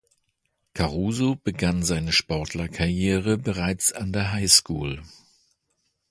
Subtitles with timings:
[0.73, 5.03] Caruso begann seine Sportlerkarriere bereits an der High School.